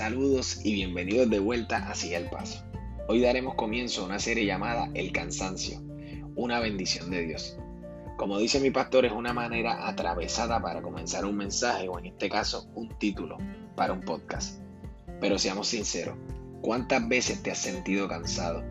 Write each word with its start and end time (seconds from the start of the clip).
Saludos 0.00 0.64
y 0.64 0.72
bienvenidos 0.72 1.28
de 1.28 1.40
vuelta 1.40 1.76
hacia 1.90 2.16
el 2.16 2.30
paso. 2.30 2.64
Hoy 3.06 3.20
daremos 3.20 3.54
comienzo 3.54 4.00
a 4.00 4.06
una 4.06 4.18
serie 4.18 4.46
llamada 4.46 4.88
El 4.94 5.12
cansancio, 5.12 5.78
una 6.36 6.58
bendición 6.58 7.10
de 7.10 7.26
Dios. 7.26 7.58
Como 8.16 8.38
dice 8.38 8.60
mi 8.60 8.70
pastor, 8.70 9.04
es 9.04 9.12
una 9.12 9.34
manera 9.34 9.86
atravesada 9.86 10.58
para 10.62 10.80
comenzar 10.80 11.26
un 11.26 11.36
mensaje 11.36 11.86
o 11.90 11.98
en 11.98 12.06
este 12.06 12.30
caso 12.30 12.66
un 12.74 12.88
título 12.98 13.36
para 13.76 13.92
un 13.92 14.00
podcast. 14.00 14.62
Pero 15.20 15.38
seamos 15.38 15.68
sinceros, 15.68 16.16
¿cuántas 16.62 17.06
veces 17.06 17.42
te 17.42 17.50
has 17.50 17.58
sentido 17.58 18.08
cansado? 18.08 18.64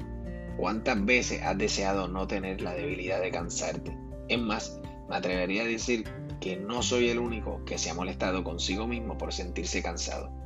¿Cuántas 0.58 1.06
veces 1.06 1.44
has 1.44 1.60
deseado 1.60 2.08
no 2.08 2.26
tener 2.26 2.62
la 2.62 2.74
debilidad 2.74 3.22
de 3.22 3.30
cansarte? 3.30 3.96
Es 4.30 4.40
más, 4.40 4.80
me 5.08 5.18
atrevería 5.18 5.62
a 5.62 5.68
decir 5.68 6.06
que 6.42 6.58
no 6.58 6.82
soy 6.82 7.10
el 7.10 7.20
único 7.20 7.64
que 7.66 7.78
se 7.78 7.92
ha 7.92 7.94
molestado 7.94 8.44
consigo 8.44 8.88
mismo 8.88 9.16
por 9.20 9.32
sentirse 9.32 9.84
cansado. 9.84 10.39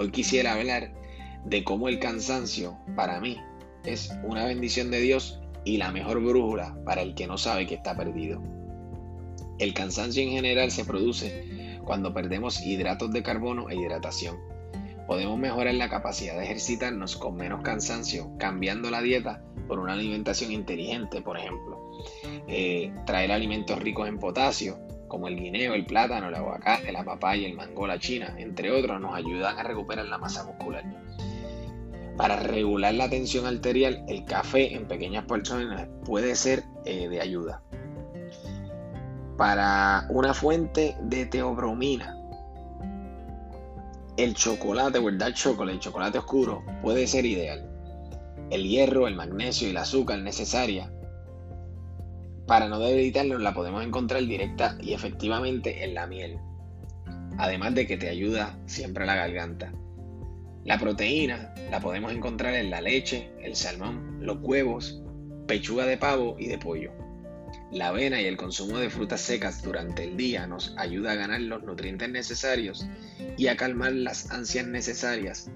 Hoy 0.00 0.12
quisiera 0.12 0.52
hablar 0.52 0.92
de 1.44 1.64
cómo 1.64 1.88
el 1.88 1.98
cansancio 1.98 2.78
para 2.94 3.18
mí 3.18 3.36
es 3.84 4.12
una 4.22 4.44
bendición 4.44 4.92
de 4.92 5.00
Dios 5.00 5.40
y 5.64 5.78
la 5.78 5.90
mejor 5.90 6.22
brújula 6.22 6.78
para 6.84 7.02
el 7.02 7.16
que 7.16 7.26
no 7.26 7.36
sabe 7.36 7.66
que 7.66 7.74
está 7.74 7.96
perdido. 7.96 8.40
El 9.58 9.74
cansancio 9.74 10.22
en 10.22 10.30
general 10.30 10.70
se 10.70 10.84
produce 10.84 11.80
cuando 11.84 12.14
perdemos 12.14 12.64
hidratos 12.64 13.12
de 13.12 13.24
carbono 13.24 13.70
e 13.70 13.74
hidratación. 13.74 14.36
Podemos 15.08 15.36
mejorar 15.36 15.74
la 15.74 15.88
capacidad 15.88 16.38
de 16.38 16.44
ejercitarnos 16.44 17.16
con 17.16 17.34
menos 17.34 17.62
cansancio, 17.62 18.30
cambiando 18.38 18.92
la 18.92 19.02
dieta 19.02 19.42
por 19.66 19.80
una 19.80 19.94
alimentación 19.94 20.52
inteligente, 20.52 21.22
por 21.22 21.38
ejemplo. 21.38 21.90
Eh, 22.46 22.92
traer 23.04 23.32
alimentos 23.32 23.80
ricos 23.80 24.06
en 24.06 24.20
potasio, 24.20 24.78
como 25.08 25.28
el 25.28 25.36
guineo, 25.36 25.74
el 25.74 25.86
plátano, 25.86 26.28
el 26.28 26.34
aguacate, 26.34 26.92
la 26.92 27.04
papaya, 27.04 27.46
el 27.46 27.54
mango, 27.54 27.86
la 27.86 27.98
china, 27.98 28.34
entre 28.38 28.70
otros, 28.70 29.00
nos 29.00 29.14
ayudan 29.14 29.58
a 29.58 29.62
recuperar 29.62 30.06
la 30.06 30.18
masa 30.18 30.44
muscular. 30.44 30.84
Para 32.16 32.36
regular 32.36 32.94
la 32.94 33.08
tensión 33.08 33.46
arterial, 33.46 34.04
el 34.08 34.24
café 34.24 34.74
en 34.74 34.86
pequeñas 34.86 35.24
porciones 35.24 35.88
puede 36.04 36.34
ser 36.34 36.64
eh, 36.84 37.08
de 37.08 37.20
ayuda. 37.20 37.62
Para 39.36 40.06
una 40.10 40.34
fuente 40.34 40.96
de 41.00 41.26
teobromina, 41.26 42.16
el 44.16 44.34
chocolate 44.34 44.98
o 44.98 45.08
el 45.08 45.18
chocolate, 45.32 45.74
el 45.74 45.80
chocolate 45.80 46.18
oscuro, 46.18 46.64
puede 46.82 47.06
ser 47.06 47.24
ideal. 47.24 47.64
El 48.50 48.64
hierro, 48.68 49.06
el 49.06 49.14
magnesio 49.14 49.68
y 49.68 49.70
el 49.70 49.76
azúcar 49.76 50.18
necesaria 50.18 50.90
para 52.48 52.66
no 52.66 52.78
debilitarlo, 52.80 53.38
la 53.38 53.52
podemos 53.52 53.84
encontrar 53.84 54.24
directa 54.24 54.78
y 54.80 54.94
efectivamente 54.94 55.84
en 55.84 55.92
la 55.94 56.06
miel. 56.06 56.38
Además 57.36 57.74
de 57.74 57.86
que 57.86 57.98
te 57.98 58.08
ayuda 58.08 58.58
siempre 58.64 59.04
a 59.04 59.06
la 59.06 59.14
garganta. 59.14 59.70
La 60.64 60.78
proteína 60.78 61.54
la 61.70 61.78
podemos 61.80 62.10
encontrar 62.10 62.54
en 62.54 62.70
la 62.70 62.80
leche, 62.80 63.30
el 63.42 63.54
salmón, 63.54 64.18
los 64.22 64.38
huevos, 64.40 65.02
pechuga 65.46 65.84
de 65.84 65.98
pavo 65.98 66.36
y 66.38 66.46
de 66.48 66.56
pollo. 66.56 66.90
La 67.70 67.88
avena 67.88 68.18
y 68.18 68.24
el 68.24 68.38
consumo 68.38 68.78
de 68.78 68.88
frutas 68.88 69.20
secas 69.20 69.62
durante 69.62 70.04
el 70.04 70.16
día 70.16 70.46
nos 70.46 70.74
ayuda 70.78 71.12
a 71.12 71.16
ganar 71.16 71.42
los 71.42 71.62
nutrientes 71.62 72.08
necesarios 72.08 72.88
y 73.36 73.48
a 73.48 73.58
calmar 73.58 73.92
las 73.92 74.30
ansias 74.30 74.66
necesarias 74.66 75.50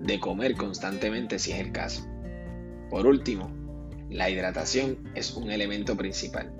de 0.00 0.18
comer 0.18 0.56
constantemente 0.56 1.38
si 1.38 1.52
es 1.52 1.60
el 1.60 1.70
caso. 1.70 2.04
Por 2.90 3.06
último, 3.06 3.63
la 4.10 4.30
hidratación 4.30 5.10
es 5.14 5.34
un 5.34 5.50
elemento 5.50 5.96
principal. 5.96 6.52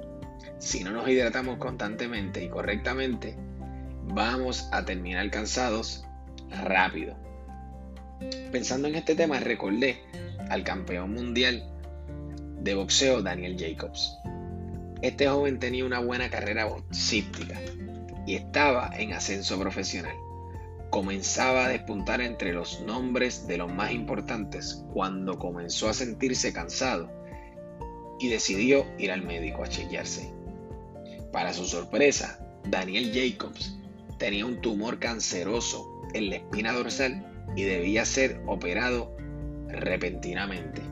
Si 0.59 0.83
no 0.83 0.93
nos 0.93 1.09
hidratamos 1.09 1.59
constantemente 1.59 2.43
y 2.43 2.49
correctamente, 2.49 3.37
vamos 4.05 4.69
a 4.73 4.85
terminar 4.85 5.31
cansados 5.31 6.05
rápido. 6.51 7.17
Pensando 8.51 8.89
en 8.89 8.95
este 8.95 9.15
tema, 9.15 9.41
recordé 9.41 10.01
al 10.49 10.65
campeón 10.65 11.13
mundial 11.13 11.71
de 12.61 12.75
boxeo 12.75 13.23
Daniel 13.23 13.57
Jacobs. 13.59 14.17
Este 15.03 15.29
joven 15.29 15.59
tenía 15.59 15.85
una 15.85 15.99
buena 15.99 16.31
carrera 16.31 16.65
boxística 16.65 17.61
y 18.27 18.37
estaba 18.37 18.91
en 18.97 19.13
ascenso 19.13 19.59
profesional. 19.59 20.15
Comenzaba 20.91 21.67
a 21.67 21.69
despuntar 21.69 22.21
entre 22.21 22.53
los 22.53 22.81
nombres 22.81 23.47
de 23.47 23.59
los 23.59 23.73
más 23.73 23.93
importantes 23.93 24.85
cuando 24.93 25.39
comenzó 25.39 25.89
a 25.89 25.95
sentirse 25.95 26.53
cansado 26.53 27.11
y 28.19 28.29
decidió 28.29 28.87
ir 28.99 29.13
al 29.13 29.23
médico 29.23 29.63
a 29.63 29.69
chequearse. 29.69 30.33
Para 31.33 31.53
su 31.53 31.65
sorpresa, 31.65 32.39
Daniel 32.65 33.13
Jacobs 33.13 33.77
tenía 34.19 34.47
un 34.47 34.61
tumor 34.61 34.99
canceroso 34.99 36.03
en 36.15 36.31
la 36.31 36.37
espina 36.37 36.73
dorsal 36.73 37.27
y 37.57 37.65
debía 37.65 38.05
ser 38.05 38.41
operado 38.47 39.17
repentinamente. 39.69 40.83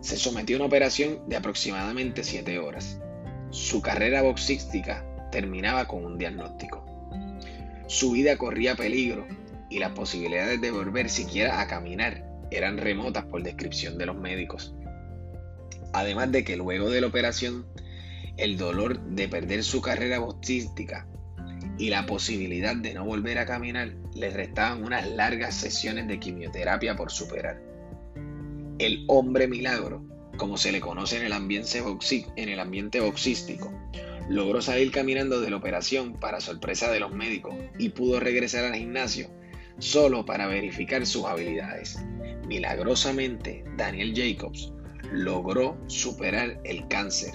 Se 0.00 0.16
sometió 0.16 0.56
a 0.56 0.58
una 0.60 0.66
operación 0.66 1.28
de 1.28 1.36
aproximadamente 1.36 2.22
7 2.24 2.58
horas. 2.58 3.00
Su 3.50 3.82
carrera 3.82 4.22
boxística 4.22 5.04
terminaba 5.32 5.86
con 5.86 6.04
un 6.04 6.18
diagnóstico. 6.18 6.84
Su 7.88 8.12
vida 8.12 8.36
corría 8.36 8.76
peligro 8.76 9.26
y 9.68 9.78
las 9.78 9.92
posibilidades 9.92 10.60
de 10.60 10.70
volver 10.70 11.08
siquiera 11.08 11.60
a 11.60 11.66
caminar 11.66 12.24
eran 12.50 12.78
remotas 12.78 13.24
por 13.24 13.42
descripción 13.42 13.98
de 13.98 14.06
los 14.06 14.16
médicos. 14.16 14.75
Además 15.96 16.30
de 16.30 16.44
que 16.44 16.58
luego 16.58 16.90
de 16.90 17.00
la 17.00 17.06
operación, 17.06 17.64
el 18.36 18.58
dolor 18.58 19.00
de 19.00 19.28
perder 19.28 19.64
su 19.64 19.80
carrera 19.80 20.18
boxística 20.18 21.08
y 21.78 21.88
la 21.88 22.04
posibilidad 22.04 22.76
de 22.76 22.92
no 22.92 23.06
volver 23.06 23.38
a 23.38 23.46
caminar 23.46 23.94
le 24.14 24.28
restaban 24.28 24.84
unas 24.84 25.08
largas 25.08 25.54
sesiones 25.54 26.06
de 26.06 26.20
quimioterapia 26.20 26.96
por 26.96 27.10
superar. 27.10 27.62
El 28.78 29.06
hombre 29.08 29.48
milagro, 29.48 30.04
como 30.36 30.58
se 30.58 30.70
le 30.70 30.82
conoce 30.82 31.16
en 31.16 31.24
el 31.24 31.32
ambiente, 31.32 31.82
en 32.36 32.48
el 32.50 32.60
ambiente 32.60 33.00
boxístico, 33.00 33.72
logró 34.28 34.60
salir 34.60 34.90
caminando 34.90 35.40
de 35.40 35.48
la 35.48 35.56
operación 35.56 36.12
para 36.20 36.40
sorpresa 36.40 36.90
de 36.90 37.00
los 37.00 37.14
médicos 37.14 37.54
y 37.78 37.88
pudo 37.88 38.20
regresar 38.20 38.66
al 38.66 38.74
gimnasio 38.74 39.30
solo 39.78 40.26
para 40.26 40.46
verificar 40.46 41.06
sus 41.06 41.24
habilidades. 41.24 41.98
Milagrosamente, 42.46 43.64
Daniel 43.78 44.12
Jacobs 44.14 44.75
logró 45.12 45.76
superar 45.86 46.58
el 46.64 46.88
cáncer. 46.88 47.34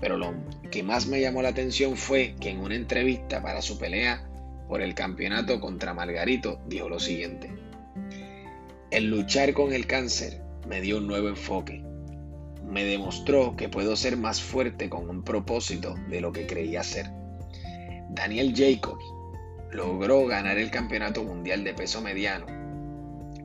Pero 0.00 0.16
lo 0.16 0.34
que 0.70 0.82
más 0.82 1.06
me 1.06 1.20
llamó 1.20 1.42
la 1.42 1.50
atención 1.50 1.96
fue 1.96 2.34
que 2.40 2.50
en 2.50 2.60
una 2.60 2.74
entrevista 2.74 3.42
para 3.42 3.62
su 3.62 3.78
pelea 3.78 4.26
por 4.68 4.80
el 4.82 4.94
campeonato 4.94 5.60
contra 5.60 5.94
Margarito 5.94 6.60
dijo 6.66 6.88
lo 6.88 6.98
siguiente. 6.98 7.52
El 8.90 9.06
luchar 9.06 9.52
con 9.52 9.72
el 9.72 9.86
cáncer 9.86 10.42
me 10.68 10.80
dio 10.80 10.98
un 10.98 11.06
nuevo 11.06 11.28
enfoque. 11.28 11.84
Me 12.64 12.84
demostró 12.84 13.56
que 13.56 13.68
puedo 13.68 13.96
ser 13.96 14.16
más 14.16 14.40
fuerte 14.40 14.88
con 14.88 15.10
un 15.10 15.22
propósito 15.22 15.94
de 16.08 16.20
lo 16.20 16.32
que 16.32 16.46
creía 16.46 16.82
ser. 16.82 17.10
Daniel 18.10 18.54
Jacobs 18.56 19.04
logró 19.70 20.26
ganar 20.26 20.58
el 20.58 20.70
campeonato 20.70 21.22
mundial 21.24 21.62
de 21.64 21.74
peso 21.74 22.00
mediano 22.00 22.46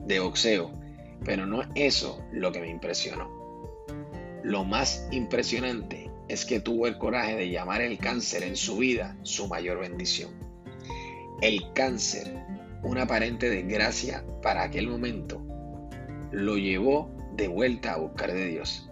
de 0.06 0.20
boxeo 0.20 0.70
pero 1.24 1.46
no 1.46 1.62
es 1.62 1.68
eso 1.74 2.24
lo 2.32 2.52
que 2.52 2.60
me 2.60 2.68
impresionó. 2.68 3.30
Lo 4.42 4.64
más 4.64 5.08
impresionante 5.10 6.10
es 6.28 6.44
que 6.44 6.60
tuvo 6.60 6.86
el 6.86 6.98
coraje 6.98 7.36
de 7.36 7.50
llamar 7.50 7.80
el 7.80 7.98
cáncer 7.98 8.42
en 8.42 8.56
su 8.56 8.78
vida 8.78 9.16
su 9.22 9.48
mayor 9.48 9.80
bendición. 9.80 10.30
El 11.40 11.72
cáncer, 11.74 12.32
una 12.82 13.02
aparente 13.02 13.50
desgracia 13.50 14.24
para 14.42 14.62
aquel 14.62 14.88
momento, 14.88 15.42
lo 16.30 16.56
llevó 16.56 17.10
de 17.34 17.48
vuelta 17.48 17.94
a 17.94 17.98
buscar 17.98 18.32
de 18.32 18.46
Dios 18.46 18.88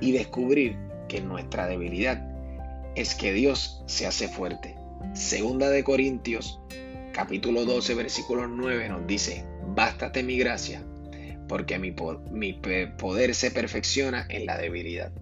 y 0.00 0.12
descubrir 0.12 0.76
que 1.08 1.20
nuestra 1.20 1.66
debilidad 1.66 2.28
es 2.94 3.14
que 3.14 3.32
Dios 3.32 3.82
se 3.86 4.06
hace 4.06 4.28
fuerte. 4.28 4.76
Segunda 5.14 5.68
de 5.68 5.84
Corintios, 5.84 6.60
capítulo 7.12 7.64
12, 7.64 7.94
versículo 7.94 8.46
9 8.48 8.88
nos 8.88 9.06
dice, 9.06 9.44
bástate 9.74 10.22
mi 10.22 10.38
gracia 10.38 10.82
porque 11.52 11.78
mi, 11.78 11.92
poder 12.96 13.34
se 13.34 13.50
perfecciona 13.50 14.24
en 14.30 14.46
la 14.46 14.56
debilidad. 14.56 15.12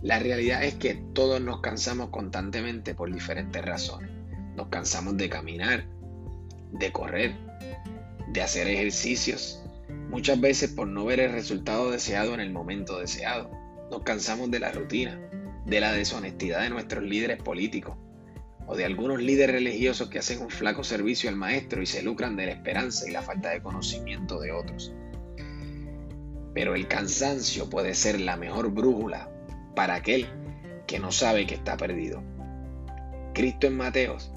La 0.00 0.18
realidad 0.18 0.64
es 0.64 0.76
que 0.76 0.94
todos 1.12 1.42
nos 1.42 1.60
cansamos 1.60 2.08
constantemente 2.08 2.94
por 2.94 3.12
diferentes 3.12 3.62
razones. 3.62 4.10
Nos 4.56 4.68
cansamos 4.68 5.18
de 5.18 5.28
caminar, 5.28 5.84
de 6.72 6.90
correr, 6.90 7.34
de 8.28 8.40
hacer 8.40 8.66
ejercicios, 8.66 9.62
muchas 10.08 10.40
veces 10.40 10.70
por 10.70 10.88
no 10.88 11.04
ver 11.04 11.20
el 11.20 11.32
resultado 11.32 11.90
deseado 11.90 12.32
en 12.32 12.40
el 12.40 12.50
momento 12.50 12.98
deseado. 12.98 13.50
Nos 13.90 14.04
cansamos 14.04 14.50
de 14.50 14.60
la 14.60 14.72
rutina, 14.72 15.20
de 15.66 15.80
la 15.80 15.92
deshonestidad 15.92 16.62
de 16.62 16.70
nuestros 16.70 17.04
líderes 17.04 17.42
políticos 17.42 17.98
o 18.66 18.74
de 18.74 18.86
algunos 18.86 19.20
líderes 19.20 19.56
religiosos 19.56 20.08
que 20.08 20.20
hacen 20.20 20.40
un 20.40 20.48
flaco 20.48 20.82
servicio 20.82 21.28
al 21.28 21.36
maestro 21.36 21.82
y 21.82 21.86
se 21.86 22.02
lucran 22.02 22.36
de 22.36 22.46
la 22.46 22.52
esperanza 22.52 23.06
y 23.06 23.12
la 23.12 23.20
falta 23.20 23.50
de 23.50 23.60
conocimiento 23.60 24.40
de 24.40 24.52
otros 24.52 24.94
pero 26.56 26.74
el 26.74 26.88
cansancio 26.88 27.68
puede 27.68 27.92
ser 27.92 28.18
la 28.18 28.38
mejor 28.38 28.70
brújula 28.70 29.28
para 29.74 29.96
aquel 29.96 30.26
que 30.86 30.98
no 30.98 31.12
sabe 31.12 31.46
que 31.46 31.54
está 31.54 31.76
perdido. 31.76 32.22
Cristo 33.34 33.66
en 33.66 33.76
Mateos 33.76 34.32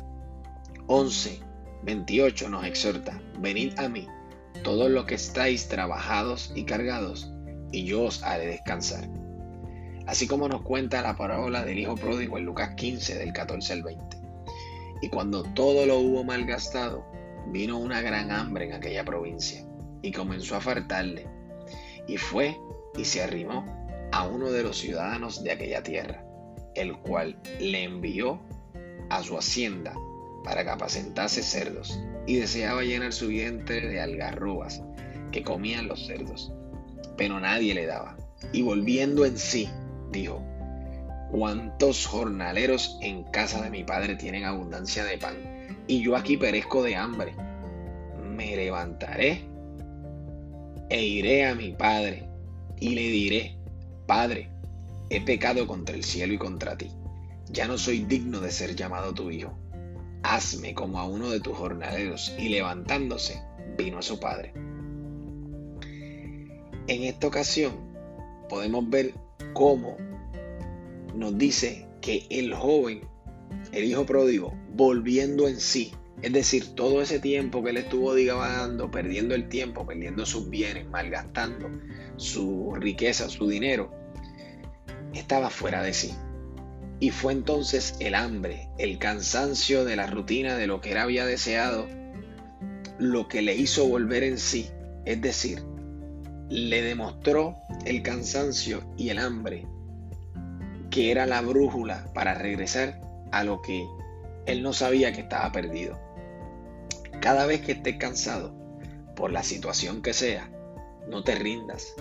11, 0.88 1.40
28 1.84 2.50
nos 2.50 2.66
exhorta, 2.66 3.22
venid 3.40 3.80
a 3.80 3.88
mí, 3.88 4.06
todos 4.64 4.92
los 4.92 5.06
que 5.06 5.16
estáis 5.16 5.70
trabajados 5.70 6.52
y 6.56 6.66
cargados, 6.66 7.32
y 7.72 7.86
yo 7.86 8.04
os 8.04 8.22
haré 8.22 8.48
descansar. 8.48 9.10
Así 10.06 10.28
como 10.28 10.50
nos 10.50 10.64
cuenta 10.64 11.02
la 11.02 11.16
parábola 11.16 11.64
del 11.64 11.80
Hijo 11.80 11.96
Pródigo 11.96 12.38
en 12.38 12.44
Lucas 12.44 12.76
15, 12.76 13.18
del 13.18 13.32
14 13.32 13.72
al 13.72 13.84
20. 13.84 14.18
Y 15.02 15.08
cuando 15.08 15.44
todo 15.44 15.86
lo 15.86 16.00
hubo 16.00 16.26
malgastado, 16.26 17.06
vino 17.48 17.78
una 17.78 18.02
gran 18.02 18.30
hambre 18.30 18.66
en 18.66 18.74
aquella 18.74 19.06
provincia, 19.06 19.66
y 20.02 20.12
comenzó 20.12 20.58
a 20.58 20.62
faltarle. 20.62 21.39
Y 22.10 22.18
fue 22.18 22.60
y 22.98 23.06
se 23.06 23.22
arrimó 23.22 23.64
a 24.12 24.28
uno 24.28 24.52
de 24.52 24.64
los 24.64 24.80
ciudadanos 24.80 25.44
de 25.44 25.52
aquella 25.52 25.84
tierra, 25.84 26.26
el 26.74 26.98
cual 26.98 27.40
le 27.60 27.84
envió 27.84 28.42
a 29.12 29.22
su 29.22 29.38
hacienda 29.38 29.94
para 30.44 30.64
que 30.64 30.72
apacentase 30.72 31.44
cerdos, 31.44 32.00
y 32.26 32.38
deseaba 32.38 32.82
llenar 32.82 33.14
su 33.14 33.28
vientre 33.28 33.88
de 33.88 34.02
algarrobas 34.02 34.82
que 35.32 35.44
comían 35.44 35.88
los 35.88 36.08
cerdos, 36.08 36.52
pero 37.16 37.40
nadie 37.40 37.76
le 37.76 37.86
daba. 37.86 38.18
Y 38.54 38.64
volviendo 38.64 39.24
en 39.24 39.38
sí, 39.38 39.70
dijo, 40.12 40.44
¿cuántos 41.30 42.08
jornaleros 42.08 42.98
en 43.04 43.24
casa 43.26 43.62
de 43.62 43.70
mi 43.70 43.84
padre 43.84 44.16
tienen 44.16 44.46
abundancia 44.46 45.04
de 45.04 45.20
pan? 45.20 45.36
Y 45.86 46.02
yo 46.02 46.16
aquí 46.16 46.38
perezco 46.38 46.82
de 46.82 46.96
hambre. 46.96 47.36
Me 48.36 48.56
levantaré 48.56 49.44
e 50.90 51.04
iré 51.04 51.46
a 51.46 51.56
mi 51.56 51.72
padre 51.72 52.28
y 52.80 52.90
le 52.90 53.02
diré, 53.02 53.60
Padre, 54.10 54.50
he 55.12 55.22
pecado 55.22 55.68
contra 55.68 55.96
el 55.96 56.04
cielo 56.04 56.34
y 56.34 56.40
contra 56.40 56.76
ti. 56.76 56.90
Ya 57.52 57.68
no 57.68 57.78
soy 57.78 58.06
digno 58.06 58.40
de 58.40 58.52
ser 58.52 58.76
llamado 58.76 59.14
tu 59.14 59.30
hijo. 59.30 59.56
Hazme 60.24 60.74
como 60.74 60.98
a 60.98 61.06
uno 61.06 61.30
de 61.30 61.40
tus 61.40 61.56
jornaleros. 61.56 62.34
Y 62.40 62.50
levantándose, 62.50 63.40
vino 63.78 64.00
a 64.00 64.02
su 64.02 64.20
padre. 64.20 64.54
En 66.88 67.04
esta 67.04 67.28
ocasión 67.28 67.74
podemos 68.50 68.90
ver 68.90 69.14
cómo 69.54 69.96
nos 71.14 71.38
dice 71.38 71.88
que 72.02 72.26
el 72.32 72.56
joven, 72.56 73.02
el 73.72 73.84
hijo 73.84 74.08
pródigo, 74.08 74.56
volviendo 74.74 75.48
en 75.48 75.60
sí, 75.60 75.92
es 76.22 76.34
decir, 76.34 76.76
todo 76.76 77.02
ese 77.02 77.20
tiempo 77.20 77.64
que 77.64 77.70
él 77.70 77.78
estuvo 77.78 78.14
divagando, 78.14 78.92
perdiendo 78.92 79.36
el 79.36 79.48
tiempo, 79.48 79.86
perdiendo 79.86 80.26
sus 80.26 80.50
bienes, 80.50 80.88
malgastando 80.90 81.70
su 82.18 82.76
riqueza, 82.76 83.30
su 83.30 83.48
dinero, 83.48 83.92
estaba 85.14 85.50
fuera 85.50 85.82
de 85.82 85.94
sí. 85.94 86.14
Y 87.00 87.12
fue 87.12 87.32
entonces 87.32 87.96
el 88.02 88.16
hambre, 88.16 88.68
el 88.78 88.98
cansancio 88.98 89.86
de 89.86 89.96
la 89.96 90.08
rutina 90.08 90.56
de 90.56 90.68
lo 90.68 90.82
que 90.82 90.92
él 90.92 90.98
había 90.98 91.26
deseado, 91.26 91.88
lo 92.98 93.30
que 93.30 93.42
le 93.42 93.56
hizo 93.56 93.88
volver 93.88 94.24
en 94.24 94.38
sí. 94.38 94.70
Es 95.06 95.22
decir, 95.22 95.64
le 96.50 96.82
demostró 96.82 97.56
el 97.86 98.02
cansancio 98.02 98.84
y 98.98 99.10
el 99.10 99.20
hambre, 99.20 99.66
que 100.90 101.12
era 101.12 101.26
la 101.26 101.40
brújula 101.40 102.12
para 102.14 102.34
regresar 102.34 103.00
a 103.32 103.46
lo 103.46 103.62
que 103.62 103.88
él 104.46 104.64
no 104.64 104.74
sabía 104.74 105.14
que 105.14 105.22
estaba 105.22 105.52
perdido. 105.54 106.09
Cada 107.22 107.46
vez 107.46 107.62
que 107.62 107.74
estés 107.74 107.98
cansado, 107.98 108.54
por 109.16 109.32
la 109.32 109.44
situación 109.44 110.02
que 110.02 110.14
sea, 110.14 110.50
no 111.10 111.22
te 111.24 111.36
rindas. 111.36 111.94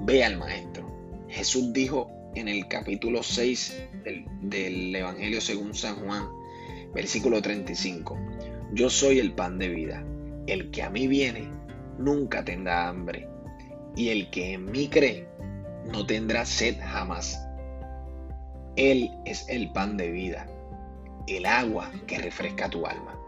Ve 0.00 0.24
al 0.24 0.38
Maestro. 0.38 0.90
Jesús 1.28 1.74
dijo 1.74 2.10
en 2.34 2.48
el 2.48 2.66
capítulo 2.66 3.22
6 3.22 3.88
del, 4.40 4.96
Evangelio 4.96 5.42
según 5.42 5.74
San 5.74 5.96
Juan, 5.96 6.26
versículo 6.94 7.42
35, 7.42 8.18
Yo 8.72 8.88
soy 8.88 9.18
el 9.18 9.34
pan 9.34 9.58
de 9.58 9.68
vida. 9.68 10.04
El 10.46 10.70
que 10.70 10.82
a 10.82 10.88
mí 10.90 11.06
viene 11.06 11.50
nunca 11.98 12.42
tendrá 12.42 12.88
hambre, 12.88 13.28
y 13.94 14.08
el 14.08 14.30
que 14.30 14.54
en 14.54 14.70
mí 14.70 14.88
cree 14.88 15.28
no 15.92 16.06
tendrá 16.06 16.46
sed 16.46 16.76
jamás. 16.80 17.38
Él 18.76 19.10
es 19.26 19.46
el 19.50 19.70
pan 19.72 19.98
de 19.98 20.10
vida, 20.10 20.46
el 21.26 21.44
agua 21.44 21.92
que 22.06 22.18
refresca 22.18 22.70
tu 22.70 22.86
alma. 22.86 23.19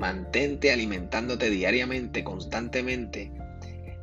Mantente 0.00 0.72
alimentándote 0.72 1.50
diariamente, 1.50 2.24
constantemente, 2.24 3.30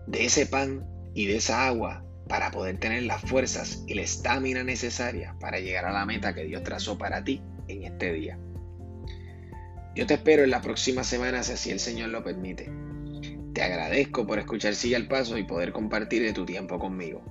de 0.06 0.26
ese 0.26 0.46
pan 0.46 0.86
y 1.16 1.26
de 1.26 1.38
esa 1.38 1.66
agua 1.66 2.06
para 2.30 2.52
poder 2.52 2.78
tener 2.78 3.02
las 3.02 3.24
fuerzas 3.24 3.84
y 3.88 3.96
la 3.96 4.04
estamina 4.04 4.64
necesaria 4.64 5.36
para 5.40 5.60
llegar 5.60 5.86
a 5.86 5.92
la 5.92 6.06
meta 6.06 6.36
que 6.36 6.44
Dios 6.44 6.62
trazó 6.62 7.00
para 7.00 7.24
ti 7.24 7.42
en 7.68 7.84
este 7.84 8.14
día. 8.14 8.38
Yo 9.96 10.06
te 10.06 10.14
espero 10.14 10.44
en 10.44 10.52
la 10.52 10.62
próxima 10.62 11.04
semana 11.04 11.42
si 11.42 11.72
el 11.72 11.80
Señor 11.80 12.10
lo 12.10 12.24
permite. 12.24 12.72
Te 13.54 13.64
agradezco 13.64 14.28
por 14.28 14.38
escuchar 14.38 14.76
Sigue 14.76 14.98
al 14.98 15.08
Paso 15.08 15.36
y 15.40 15.46
poder 15.46 15.72
compartir 15.72 16.22
de 16.22 16.32
tu 16.32 16.46
tiempo 16.46 16.78
conmigo. 16.78 17.24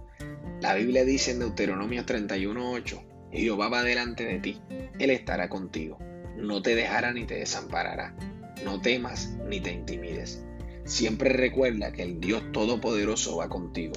La 0.60 0.74
Biblia 0.74 1.04
dice 1.04 1.30
en 1.30 1.38
Deuteronomio 1.38 2.04
31:8, 2.04 3.30
Jehová 3.30 3.68
va 3.68 3.84
delante 3.84 4.24
de 4.24 4.40
ti, 4.40 4.60
Él 4.98 5.10
estará 5.10 5.48
contigo, 5.48 5.98
no 6.36 6.62
te 6.62 6.74
dejará 6.74 7.12
ni 7.12 7.26
te 7.26 7.36
desamparará, 7.36 8.16
no 8.64 8.80
temas 8.80 9.36
ni 9.48 9.60
te 9.60 9.72
intimides. 9.72 10.44
Siempre 10.84 11.30
recuerda 11.30 11.92
que 11.92 12.02
el 12.02 12.20
Dios 12.20 12.42
Todopoderoso 12.52 13.36
va 13.36 13.48
contigo 13.48 13.94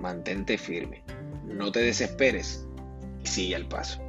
mantente 0.00 0.58
firme, 0.58 1.02
no 1.44 1.72
te 1.72 1.80
desesperes 1.80 2.66
y 3.22 3.26
sigue 3.26 3.56
al 3.56 3.66
paso. 3.66 4.05